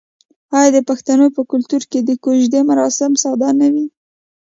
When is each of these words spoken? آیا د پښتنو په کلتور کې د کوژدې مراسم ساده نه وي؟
آیا 0.57 0.69
د 0.75 0.77
پښتنو 0.89 1.25
په 1.35 1.41
کلتور 1.51 1.81
کې 1.91 1.99
د 2.03 2.11
کوژدې 2.23 2.61
مراسم 2.69 3.11
ساده 3.23 3.49
نه 3.59 3.67
وي؟ 3.73 3.85